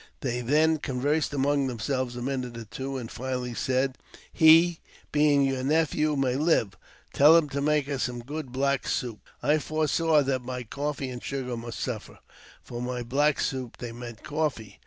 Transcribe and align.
They 0.21 0.41
then 0.41 0.77
conversed 0.79 1.31
among 1.31 1.67
themselves 1.67 2.15
a 2.15 2.23
minute 2.23 2.57
or 2.57 2.65
two, 2.65 2.97
and 2.97 3.11
finally 3.11 3.53
said," 3.53 3.99
He, 4.43 4.79
being 5.11 5.45
your 5.45 5.63
nephew, 5.63 6.15
may 6.15 6.37
live. 6.37 6.75
Tell 7.13 7.37
him 7.37 7.47
to 7.49 7.61
make 7.61 7.87
us 7.87 8.01
some 8.01 8.21
good 8.23 8.51
black 8.51 8.87
soup." 8.87 9.19
I 9.43 9.59
foresaw 9.59 10.23
that 10.23 10.41
my 10.41 10.63
coffee 10.63 11.09
and 11.11 11.23
sugar 11.23 11.55
must 11.55 11.79
suffer, 11.79 12.17
for 12.63 12.81
by 12.81 13.03
black 13.03 13.39
soup 13.39 13.77
they 13.77 13.91
meant 13.91 14.23
coffee. 14.23 14.79